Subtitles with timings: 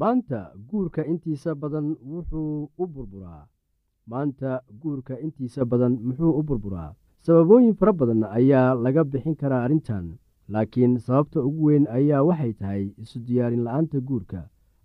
[0.00, 0.40] maanta
[0.70, 3.42] guurka intiisa badan wuxuu u burburaa.
[4.10, 6.94] Maanta guurka intiisa badan muxuu u burburaa.
[7.26, 10.06] Sababooyin fara badan ayaa laga bixin karaa arrintan
[10.48, 14.40] laakiin sababta ugu weyn ayaa waxay tahay isu diyaarin la'aanta guurka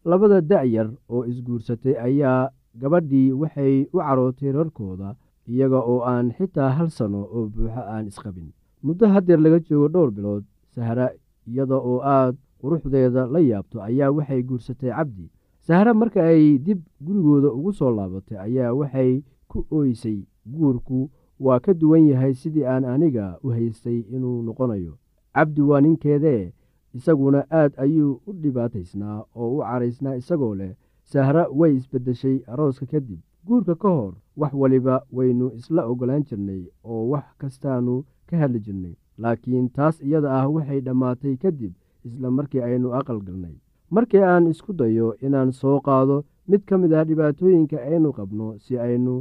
[0.06, 2.50] labada da-yar oo isguursatay ayaa
[2.82, 5.16] gabadhii waxay u carootay rarkooda
[5.48, 8.50] iyaga oo aan xitaa hal sano oo buuxo aan isqabin.
[8.84, 10.44] Muddo haddeer laga joogo dhowr bilood
[10.76, 11.10] sahra
[11.48, 15.30] iyada oo aad quruxdeeda la yaabto ayaa waxay guursatay cabdi.
[15.68, 21.10] Sahra marka ay dib gurigooda ugu soo laabatay ayaa waxay ku ooysay guurku
[21.40, 24.94] waa ka duwan yahay sidii aan aniga u haystay inuu noqonayo.
[25.34, 26.54] Cabdi waa ninkeedee
[26.98, 30.74] isaguna aad ayuu u dhibaataysnaa oo u caraysnaa isagoo leh
[31.12, 33.20] sahra way isbeddeshay arooska kadib.
[33.48, 37.96] Guurka ka hor wax waliba waynu isla oggolaan jirnay oo wax kastaannu
[38.30, 41.74] ka hadli jirnay laakiin taas iyada ah waxay dhammaatay kadib
[42.08, 43.56] isla markii aynu aqal galnay.
[43.96, 46.18] Markii aan isku dayo inaan soo qaado
[46.50, 49.14] mid ka mid ah dhibaatooyinka aynu qabno si aynu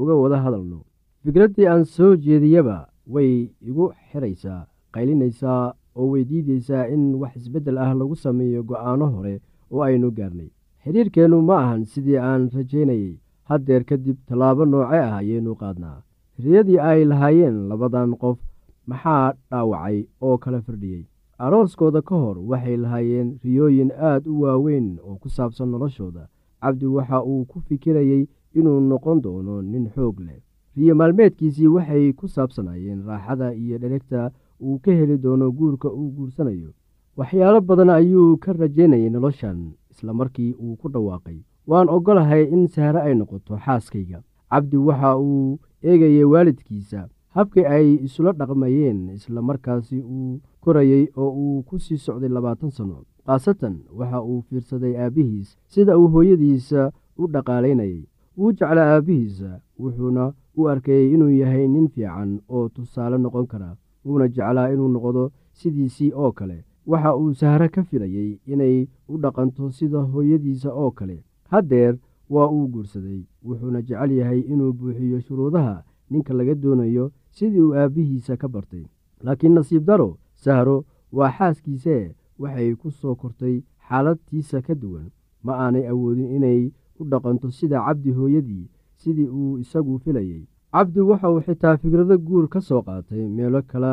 [0.00, 0.78] uga wada hadalno.
[1.24, 2.76] Fikraddii aan soo jeediyaba
[3.14, 3.32] way
[3.68, 4.62] igu xiraysaa
[4.94, 9.34] qaylinaysaa oo weydiidaysaa in wax isbeddel ah lagu sameeyo go'aano hore
[9.70, 10.50] oo aynu gaarnay.
[10.84, 13.14] Xidhiirkeennu ma ahan sidii aan rajaynayey
[13.48, 16.02] haddeer kadib tallaabo nooce ah ayaynu qaadnaa.
[16.42, 18.38] Riyadii ay lahaayeen labadan qof
[18.86, 21.04] maxaa dhaawacay oo kala firdhiyey
[21.44, 26.28] arooskooda ka hor waxay lahaayeen riyooyin aad u waaweyn oo ku saabsan noloshooda.
[26.62, 28.26] Cabdi waxa uu ku fikirayey
[28.58, 30.40] inuu noqon doono nin xoog leh.
[30.76, 34.30] Riyo maalmeedkiisii waxay ku saabsanaayeen raaxada iyo dheregta
[34.62, 36.70] uu ka heli doono guurka uu guursanayo.
[37.16, 39.58] Waxyaalo badan ayuu ka rajaynayay noloshan
[39.90, 41.38] isla markii uu ku dhawaaqay.
[41.66, 44.22] Waan oggolahay in sahre ay noqoto xaaskayga.
[44.50, 51.62] Cabdi waxa uu eegayay waalidkiisa habkii ay isula dhaqmayeen isla markaasi uu korayey oo uu
[51.62, 58.02] ku sii socday labaatan sanno khaasatan waxa uu fiirsaday aabbihiis sida uu hooyadiisa u dhaqaalaynayay.
[58.36, 64.28] Wuu jeclaa aabbihiisa wuxuuna u arkayey inuu yahay nin fiican oo tusaale noqon kara wuuna
[64.28, 66.64] jeclaa inuu noqdo sidiisii oo kale.
[66.86, 71.16] Waxa uu sahre ka filayey inay u dhaqanto sida hooyadiisa oo kale.
[71.50, 71.94] Haddeer
[72.30, 78.36] waa uu guursaday wuxuuna jecel yahay inuu buuxiyo shuruudaha ninka laga doonayo sidii uu aabbihiisa
[78.36, 78.84] ka bartay.
[79.22, 85.10] Laakiin nasiib daro sahro waa xaaskiisee waxay ku soo kortay xaaladtiisa ka duwan.
[85.44, 86.70] Ma aanay awoodin inay
[87.00, 92.46] u dhaqanto sida cabdi hooyadii sidii uu isagu filayey cabdi waxa uu xitaa fikrado guur
[92.52, 93.92] ka soo qaatay meelo kale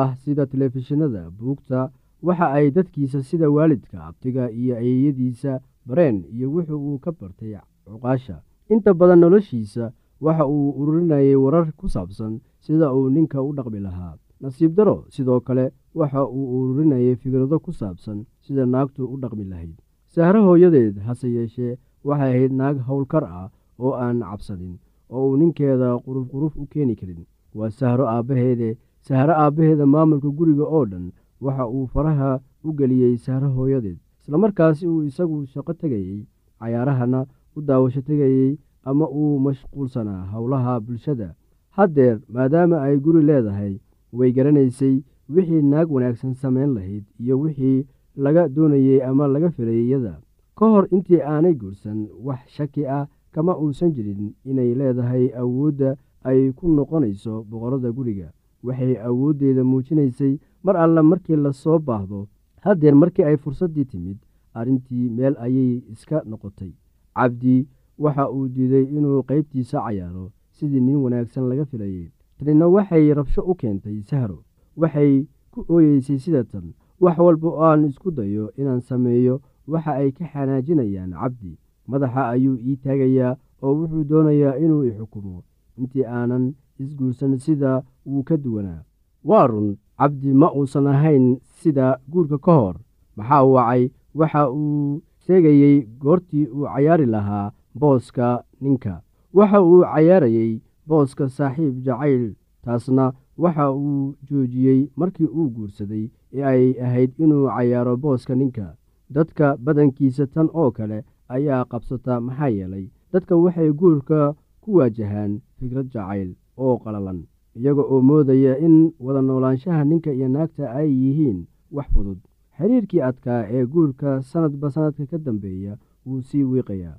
[0.00, 1.80] ah sida telefishinada buugta
[2.26, 5.52] waxa ay dadkiisa sida waalidka abtiga iyo ayeeyadiisa
[5.88, 7.54] bareen iyo wuxuu uu ka bartay
[7.86, 8.36] cuqaasha.
[8.72, 9.84] Inta badan noloshiisa
[10.24, 12.32] waxa uu ururinayay warar ku saabsan
[12.64, 14.14] sida uu ninka u dhaqmi lahaa.
[14.40, 15.64] Nasiib daro sidoo kale
[15.98, 19.74] waxa uu ururinayay fikrado ku saabsan sida naagtu u dhaqmi lahayd.
[20.12, 23.48] Sahro hooyadeed hase yeeshee waxay ahayd naag howlkar ah
[23.84, 24.74] oo aan cabsanin
[25.10, 27.24] oo uu ninkeeda quruf quruf u keeni karin.
[27.54, 33.48] Waa sahro aabbaheede sahro aabbaheeda maamulka guriga oo dhan waxa uu faraha u geliyey sahro
[33.56, 33.98] hooyadeed.
[34.22, 36.26] Islamarkaasi uu isagu shaqo tegayey
[36.60, 37.26] cayaarahana
[37.56, 41.34] u daawasho tegayey ama uu mashquulsanaa howlaha bulshada.
[41.76, 43.74] Haddeer maadaama ay guri leedahay
[44.12, 45.02] way garanaysay
[45.34, 50.14] wixii naag wanaagsan samayn lahayd iyo wixii laga doonayey ama laga filayay iyada
[50.58, 56.52] ka hor intii aanay guursan wax shaki ah kama uusan jirin inay leedahay awoodda ay
[56.52, 58.32] ku noqonayso boqorada guriga.
[58.62, 62.26] Waxay awooddeeda muujinaysay mar alle markii la soo baahdo
[62.64, 64.18] haddeer markii ay fursaddii timid
[64.54, 66.72] arrintii meel ayay iska noqotay.
[67.14, 67.66] Cabdi
[67.98, 73.54] waxa uu diiday inuu qaybtiisa cayaaro sidii nin wanaagsan laga filayey tanina waxay rabsho u
[73.54, 74.42] keentay sahro.
[74.76, 79.40] Waxay ku ooyeysay sida tan wax walba oo aan isku dayo inaan sameeyo.
[79.68, 81.58] Waxa ay ka xanaajinayaan cabdi
[81.90, 85.42] madaxa ayuu ii taagayaa oo wuxuu doonayaa inuu i xukumo.
[85.78, 86.44] Intii aanan
[86.82, 88.82] isguursan sida wuu ka duwanaa.
[89.24, 91.26] Waa run cabdi ma uusan ahayn
[91.60, 92.76] sida guurka ka hor.
[93.16, 93.90] Maxaa wacay?
[94.14, 99.02] Waxa uu sheegayey goortii uu cayaari lahaa booska ninka.
[99.34, 106.64] Waxa uu cayaarayey booska saaxiib jacayl taasna waxa uu joojiyey markii uu guursaday ee ay
[106.86, 108.66] ahayd inuu cayaaro booska ninka.
[109.10, 115.86] Dadka badankiisa tan oo kale ayaa qabsata maxaa yeelay dadka waxay guurka ku waajahaan fikrad
[115.92, 117.20] jacayl oo qalalan
[117.58, 121.38] iyaga oo moodaya in wada noolaanshaha ninka iyo naagta ay yihiin
[121.72, 122.18] wax fudud.
[122.58, 125.72] Xiriirkii adkaa ee guurka sanadba sanadka ka dambeeya
[126.06, 126.96] wuu sii wiiqayaa.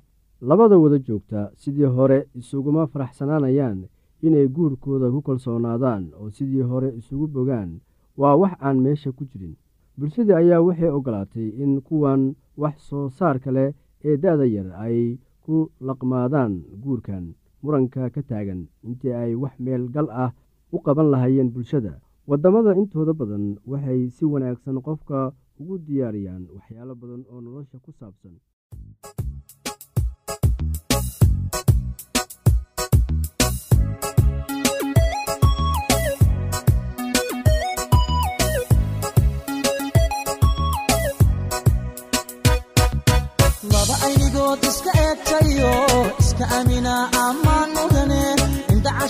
[0.48, 3.80] Labada wada joogta sidii hore isuguma faraxsanaanayaan
[4.22, 7.80] inay guurkooda ku kalsoonaadaan oo sidii hore isugu bogaan
[8.20, 9.56] waa wax aan meesha ku jirin.
[9.98, 13.72] Bulshadii ayaa waxay ogolaatay in kuwan wax soo saarka leh
[14.08, 16.52] ee da-da yar ay ku laqmaadaan
[16.82, 17.24] guurkan
[17.62, 20.30] muranka ka taagan intii ay wax meel gal ah
[20.72, 21.94] u qaban lahaayeen bulshada?
[22.28, 25.18] Waddamada intooda badan waxay si wanaagsan qofka
[25.60, 28.34] ugu diyaariyaan waxyaalo badan oo nolosha ku saabsan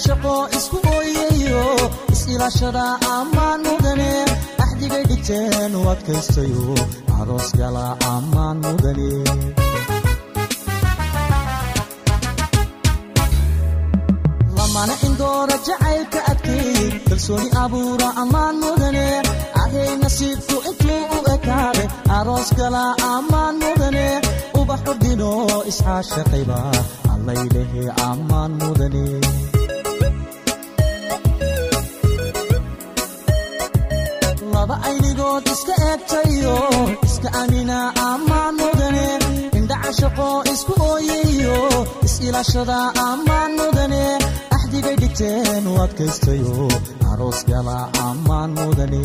[0.00, 1.64] cashaqo isku ooyayo
[2.12, 2.85] is-ilaashada
[3.16, 4.12] ammaan mudane
[4.64, 6.64] axdigay dhigteen u adkaystayo
[7.21, 9.11] aroos gala ammaan mudane
[14.57, 19.07] lamana indoora jacaylka adkeey kalsooni abuura ammaan mudane
[19.62, 21.88] ahay nasiibku intuu u ekaaday
[22.19, 24.07] aroos gala ammaan mudane
[24.61, 25.30] ubax udhino
[25.71, 26.59] isxaashaqayba
[27.14, 29.04] allaylehe ammaan mudane
[35.41, 36.57] aynigood iska eegtayo
[37.07, 37.79] iska amina
[38.09, 39.07] ammaan mudane
[39.59, 41.59] indha cashaqo isku ooyayo
[42.07, 42.79] is-ilaashada
[43.09, 44.03] ammaan mudane
[44.57, 46.69] axdigay dhigteen u adkaystayo
[47.11, 47.79] aroos gala
[48.09, 49.03] ammaan mudane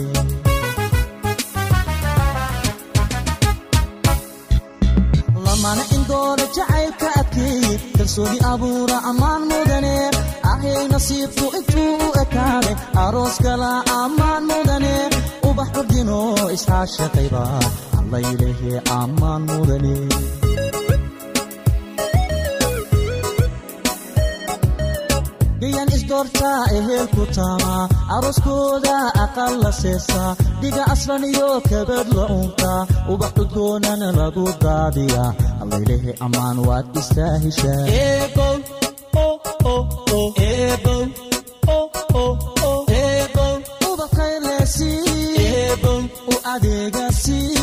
[5.45, 7.65] lamana indoora jacaylka adkeey
[7.97, 9.95] kalsooni abuura ammaan mudane
[10.51, 12.75] ahay nasiibku intuu u ekaaday
[13.05, 14.93] aroos gala ammaan mudane
[15.55, 16.19] ubax udhino
[16.55, 17.43] isxaashaqayba
[17.99, 19.95] allaylehe ammaan mudane
[25.61, 27.83] gayan isdoortaa ehelku taamaa
[28.15, 28.95] arooskooda
[29.25, 30.31] aqal la seesaa
[30.61, 32.81] dhiga aslan iyo kabad la untaa
[33.13, 35.29] ubax cudgoonana lagu daadiyaa
[35.61, 37.83] allaylehe ammaan waad istaahishaa
[40.95, 41.24] u
[47.25, 47.54] adeegasi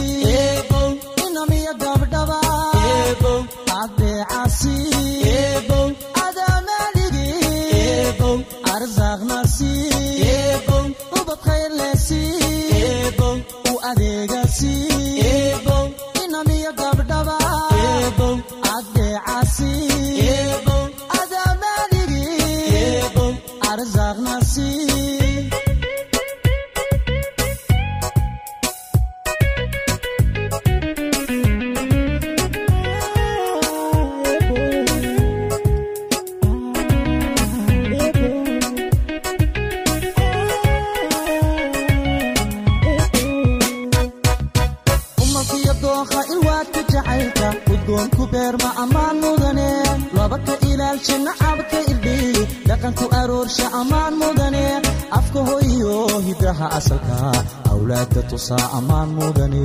[46.02, 49.68] dookha ilwaadka jacaylka udgoonku beerma ammaan mudane.
[50.16, 54.64] Laba ka ilaalsha nacabka irdhiyi dhaqanku aroorsha ammaan mudane.
[55.18, 57.18] Afka hoyo hidaha asalka
[57.72, 59.62] awlaadda tusaa ammaan mudane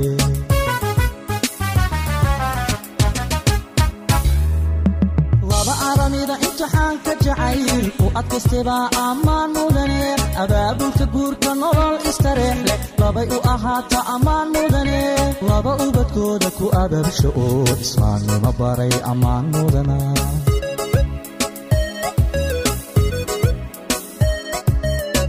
[6.60, 13.98] aramida imtixaanka jacayl u adkaystebaa ammaan mudane abaabulka guurka nolol istareex leh labay u ahaata
[14.14, 15.00] ammaan mudane
[15.48, 19.96] laba ubadkooda ku ababsha oo islaamnimo baray ammaan mudana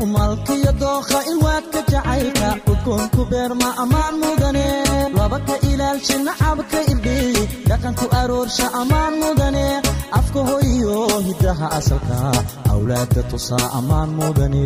[0.04, 4.66] umalkiyo dookha ilwaadka jacaylka udgoonku beerma ammaan mudane.
[5.18, 9.66] Laba ka ilaalsha nacabka irdhiyi dhaqanku aroorsha ammaan mudane.
[10.20, 10.96] Afka hoyo
[11.28, 12.18] hidaha asalka
[12.72, 14.64] awlaadda tusaa ammaan mudane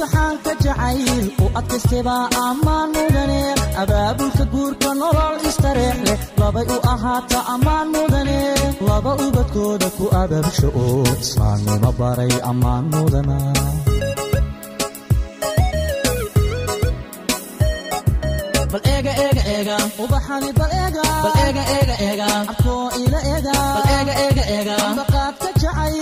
[0.00, 3.40] aramida imtixaanka jacayl u adkaystebaa ammaan mudane
[3.82, 8.38] abaabulka guurka nolol istareex leh labay u ahaata ammaan mudane
[8.88, 13.36] laba ubadkooda ku ababsha oo islaamnimo baray ammaan mudana
[20.04, 25.48] ubaxani bal eega bal eega eega eega abkoo ila eega bal eega eega eega baqaadka
[25.62, 25.94] jacay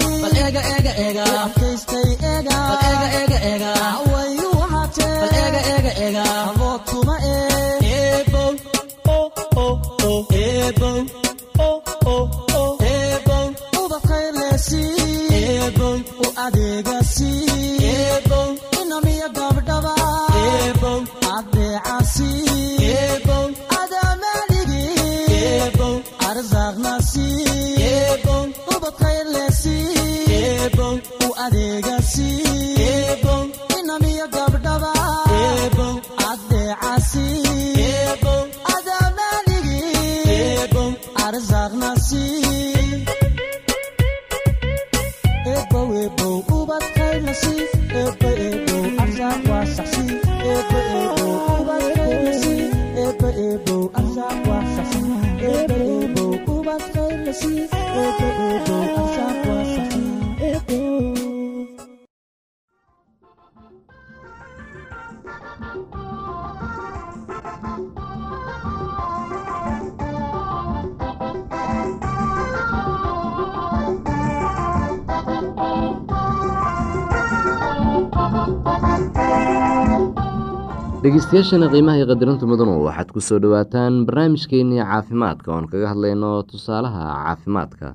[81.02, 87.02] dhegeystayaashana qiimaha iyo qadirinta mudanu waxaad ku soo dhowaataan barnaamijkeennii caafimaadka oon kaga hadlayno tusaalaha
[87.26, 87.86] caafimaadka.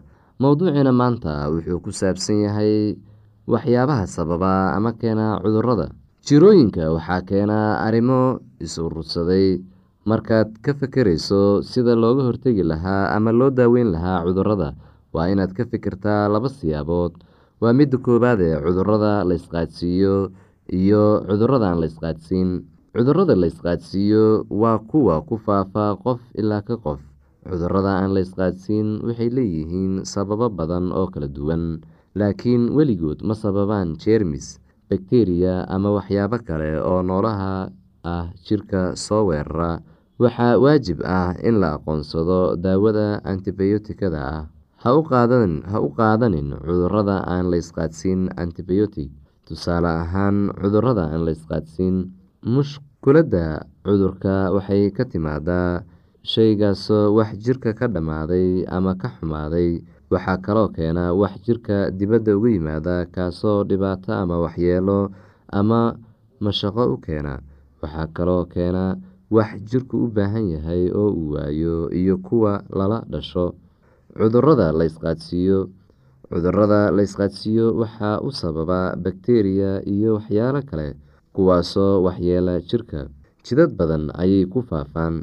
[0.43, 2.99] Mowduuciina maanta wuxuu ku saabsan yahay
[3.47, 5.87] waxyaabaha sababa ama keena cudurrada
[6.27, 9.63] jirooyinka waxaa keena arrimo is-urursaday
[10.05, 14.75] markaad ka fekerayso sida looga hortegi lahaa ama loo daaweyn lahaa cudurrada
[15.15, 17.15] waa inaad ka fikirtaa laba siyaabood.
[17.63, 20.15] Waa midda koowaad ee cudurrada la isqaadsiiyo
[20.67, 22.49] iyo cuduradan la isqaadsiin
[22.97, 26.97] cudurrada la isqaadsiiyo waa kuwa ku faafa qof ilaa ka qof.
[27.45, 31.63] Cudurada aan la isqaadsiin waxay leeyihiin sababo badan oo kala duwan
[32.17, 34.57] laakiin weligood ma sababaan jeermis
[34.89, 37.69] bakteriya ama waxyaabo kale oo noolaha
[38.03, 39.77] ah jirka soo weerara.
[40.17, 44.43] Waxaa waajib ah in la aqoonsado daawada antibiyootikada ah.
[44.81, 49.09] Ha u qaadanin cudurrada aan la isqaadsiin antibiyootic
[49.45, 52.09] tusaale ahaan cudurrada aan la isqaadsiin
[53.01, 55.83] mushkuladda cudurka waxay ka timaadaa
[56.23, 59.81] shaygaasoo wax jirka ka dhammaaday ama ka xumaaday.
[60.09, 65.11] Waxaa kaloo keena wax jirka dibadda uga yimaada kaasoo dhibaato ama waxyeelo
[65.51, 65.95] ama
[66.41, 67.39] mashaqo u keena.
[67.81, 68.97] Waxaa kaloo keena
[69.29, 73.53] wax jirku u baahan yahay oo uu waayo iyo kuwa lala dhasho.
[74.17, 75.69] Cudurada la isqaadsiiyo
[76.29, 80.95] cudurrada la isqaadsiiyo waxaa u sababa bakteriya iyo waxyaalo kale
[81.37, 82.99] kuwaasoo waxyeela jirka.
[83.45, 85.21] Jidad badan ayay ku faafaan.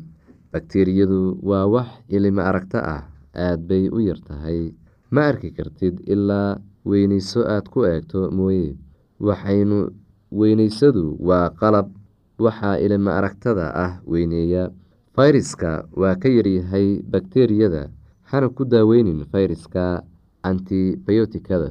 [0.54, 3.02] Bakteriyadu waa wax ilimo aragto ah
[3.34, 4.70] aad bay u yar tahay.
[5.10, 8.78] Ma arki kartid ilaa weyneyso aad ku eegto mooye.
[9.18, 9.90] Waxaynu
[10.30, 11.90] weyneysadu waa qalab.
[12.38, 14.70] Waxaa ilimo aragtada ah weyneeya.
[15.14, 17.90] Fayraska waa ka yaryahay bakteriyada
[18.30, 20.02] hana ku daaweynin fayraska
[20.42, 21.70] antibiyootikada.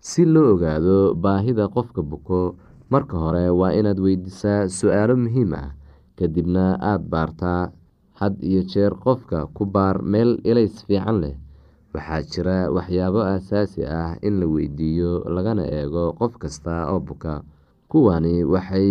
[0.00, 2.56] Si loo ogaado baahida qofka buko
[2.92, 5.70] marka hore waa inaad weydiisaa su'aalo muhiim ah
[6.18, 7.62] kadibna aada baartaa
[8.20, 11.36] had iyo jeer qofka ku baar meel ilays fiican leh.
[11.94, 17.34] Waxaa jira waxyaabo aasaasi ah in la weydiiyo lagana eego qof kasta oo buka.
[17.90, 18.90] Kuwani waxay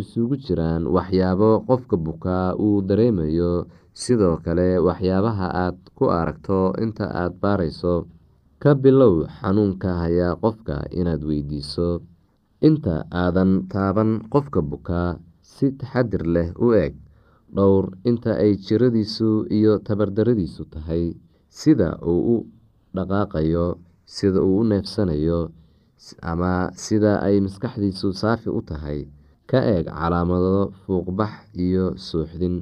[0.00, 3.66] isugu jiraan waxyaabo qofka bukaa uu dareemayo.
[3.92, 7.94] Sidoo kale waxyaabaha aad ku aragto inta aada baarayso
[8.62, 12.00] ka bilow xanuunka hayaa qofka inaad weydiiso
[12.68, 15.10] inta aadan taaban qofka bukaa
[15.52, 16.94] si taxadir leh u eeg
[17.56, 21.04] dhowr inta ay jiradiisu iyo tabardaradiisu tahay
[21.58, 22.36] sida uu u
[22.96, 23.66] dhaqaaqayo
[24.14, 25.40] sida uu u neefsanayo
[26.32, 26.52] ama
[26.84, 29.00] sida ay maskaxdiisu saafi u tahay
[29.50, 31.32] ka eeg calaamado fuuqbax
[31.66, 32.56] iyo suuxdin.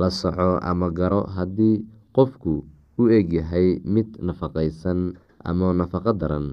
[0.00, 1.76] La soco ama garo haddii
[2.16, 2.54] qofku
[3.00, 5.00] u egyahay mid nafaqaysan
[5.48, 6.46] ama nafaqo daran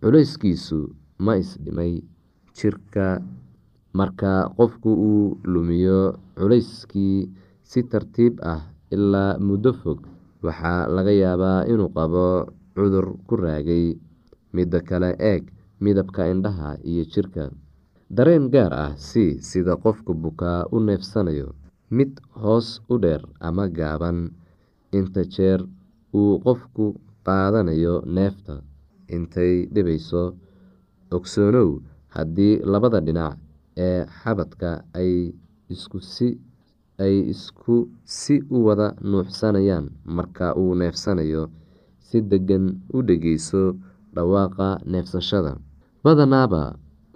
[0.00, 0.78] culeyskiisu
[1.24, 1.92] ma isdhimay
[2.56, 3.06] jirka.
[3.98, 6.00] Marka qofku uu lumiyo
[6.38, 7.18] culeyskii
[7.70, 8.62] si tartiib ah
[8.94, 10.00] ilaa muddo fog
[10.46, 12.26] waxaa laga yaabaa inuu qabo
[12.74, 13.86] cudur ku raagay.
[14.54, 15.42] Midda kale eeg
[15.82, 17.44] midabka indhaha iyo jirka.
[18.16, 21.48] Dareen gaar ah si sida qofka bukaa u neefsanayo.
[21.96, 22.12] Mid
[22.42, 24.18] hoos u dheer ama gaaban.
[24.98, 25.60] Inta jeer
[26.18, 26.84] uu qofku
[27.26, 28.54] qaadanayo neefta.
[29.14, 30.22] Intay dhibayso
[31.16, 31.70] ogsoonow
[32.14, 33.34] haddii labada dhinac
[33.86, 35.12] ee xabadka ay
[37.34, 41.42] isku si u wada nuuxsanayaan marka uu neefsanayo
[42.06, 43.62] si degan u dhegeyso
[44.14, 45.52] dhawaaqa neefsashada.
[46.04, 46.62] Badanaaba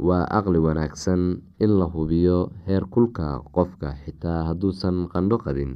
[0.08, 1.22] waa aqli wanaagsan
[1.64, 5.72] in la hubiyo heer kulka qofka xitaa hadduusan qandho qabin.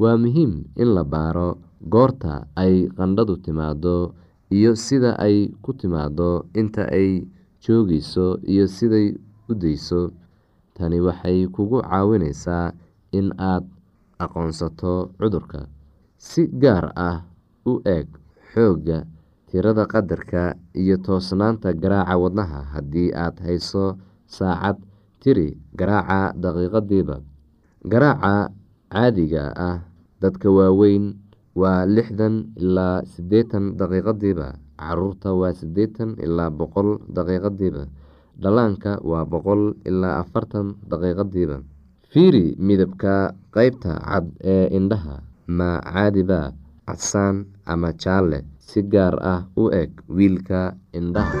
[0.00, 1.58] Waa muhiim in la baaro
[1.92, 4.14] goorta ay qandhadu timaado
[4.56, 7.26] iyo sida ay ku timaado inta ay
[7.62, 9.14] joogeyso iyo siday
[9.50, 10.10] u dayso
[10.76, 12.72] tani waxay kugu caawineysaa
[13.18, 13.64] in aad
[14.18, 15.60] aqoonsato cudurka.
[16.18, 17.18] Si gaar ah
[17.66, 18.06] u eeg
[18.52, 18.98] xoogga
[19.48, 23.96] tirada qadarka iyo toosnaanta garaaca wadnaha haddii aad hayso
[24.26, 24.78] saacad.
[25.22, 27.16] Tiri garaaca daqiiqadiiba
[27.86, 28.50] garaaca
[28.90, 29.78] caadiga ah
[30.22, 31.14] dadka waaweyn
[31.54, 34.48] waa lixdan ilaa siddeetan daqiiqadiiba
[34.88, 37.82] carruurta waa siddeetan ilaa boqol daqiiqadiiba
[38.42, 41.56] dhallaanka waa boqol ilaa afartan daqiiqadiiba.
[42.12, 43.14] Fiiri midabka
[43.54, 45.16] qeybta cad ee indhaha
[45.58, 46.40] ma caadiba
[46.86, 47.36] casaan
[47.72, 50.60] ama jaalle si gaar ah u eg wiilka
[50.98, 51.40] indhaha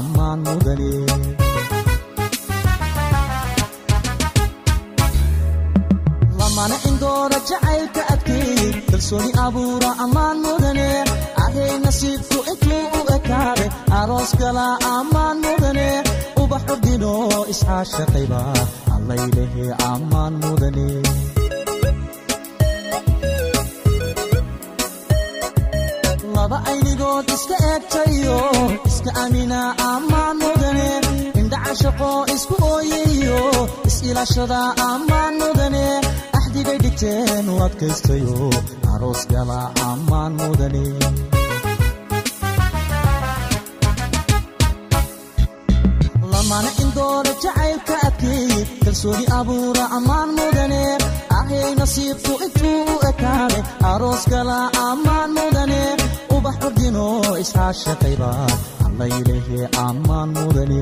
[0.00, 0.92] அம்மான் முதலே
[6.38, 10.88] lamana indooda jacaylka adkeeyey kalsooni abuura ammaan mudane
[11.44, 13.66] ahay nasiibku intuu u ekaade
[14.00, 15.88] aroos galaa ammaan mudane
[16.42, 17.12] ubax ordino
[17.52, 18.40] iscaashaqayba
[18.96, 20.88] allaylehe ammaan mudane
[26.34, 28.38] laba aynigood iska egtayo
[29.24, 29.60] amina
[29.92, 30.88] ammaan mudane
[31.40, 33.40] indhacashaqo isku ooyayo
[33.88, 35.84] is-ilaashada ammaan mudane
[36.38, 38.36] axdigay dhigteen u adkaystayo
[38.92, 40.84] aroos gala ammaan mudane
[46.32, 48.52] lamana indoora jacaylka adkeey
[48.84, 50.82] kalsooni abuura ammaan mudane
[51.38, 53.58] ahay nasiibku intuu u ekaade
[53.92, 55.80] aroos gala ammaan mudane
[56.36, 57.06] ubax ordino
[57.42, 58.30] iscaashaqayba
[59.00, 60.80] allaylehe ammaan mudane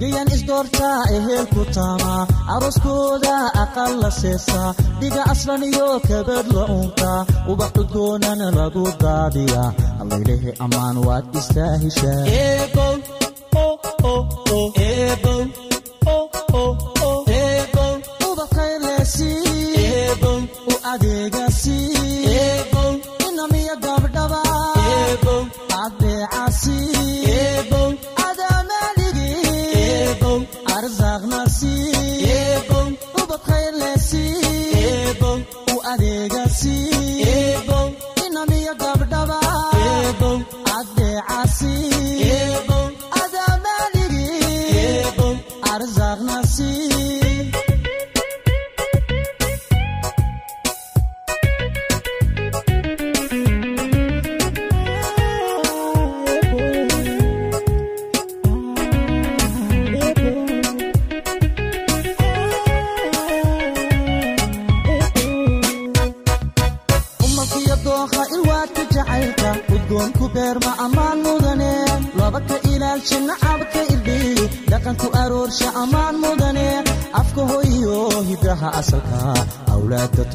[0.00, 2.14] gayan isdoortaa ehelku taama
[2.54, 3.34] arooskooda
[3.64, 7.20] aqal la seesaa dhiga aslan iyo kabad la unkaa
[7.52, 9.68] ubax cudgoonana lagu daadiyaa
[10.02, 12.20] allaylehe ammaan waad istaahishaa
[14.58, 14.62] u
[46.02, 46.91] arsaaqnasi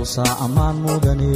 [0.08, 1.32] tusaa ammaan mudane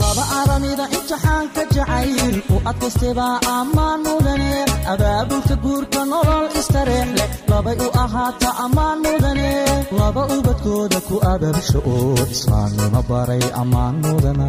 [0.00, 4.50] laba aramida imtixaanka jacayl u adkaystebaa ammaan mudane
[4.92, 9.50] abaabulka guurka nolol istareex leh labay u ahaata ammaan mudane
[9.98, 14.48] laba ubadkooda ku ababsho oo islaamnimo baray ammaan mudana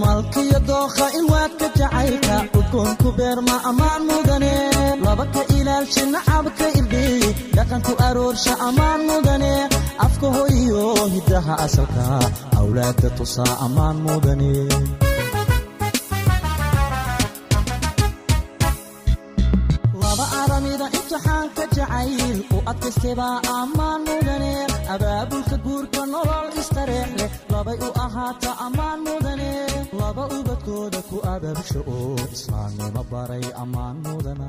[0.00, 1.33] malkiyo dookha ilwaadka
[2.74, 4.54] jacaylka udgoonku beerma ammaan mudane.
[5.04, 7.22] Laba ka ilaalsha nacabka irdhiy
[7.56, 9.52] dhaqanku aroorsha ammaan mudane.
[10.04, 10.82] Afka hoyo
[11.14, 12.04] hidaha asalka
[12.58, 14.52] awlaadka tusaa ammaan mudane.
[20.02, 24.52] Laba aramida imtixaanka jacayl u adkaystebaa ammaan mudane
[24.92, 29.50] abaabulka guurka nolol istareex leh labay u ahaata ammaan mudane
[30.00, 34.48] laba ubadkooda ku ababsho oo islaamnimo baray ammaan mudana